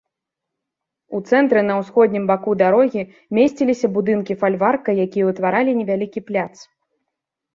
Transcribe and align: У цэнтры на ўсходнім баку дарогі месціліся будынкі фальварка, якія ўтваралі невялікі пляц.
У 1.17 1.19
цэнтры 1.31 1.59
на 1.65 1.73
ўсходнім 1.79 2.23
баку 2.31 2.55
дарогі 2.63 3.01
месціліся 3.39 3.87
будынкі 3.97 4.37
фальварка, 4.43 4.95
якія 5.05 5.25
ўтваралі 5.31 5.71
невялікі 5.81 6.19
пляц. 6.31 6.51